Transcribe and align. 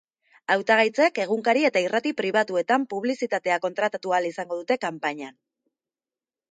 Hautagaitzek 0.53 1.19
egunkari 1.23 1.67
eta 1.69 1.83
irrati 1.85 2.13
pribatuetan 2.21 2.89
publizitatea 2.95 3.61
kontratatu 3.67 4.17
ahal 4.17 4.31
izango 4.33 4.61
dute 4.63 4.81
kanpainan. 4.89 5.41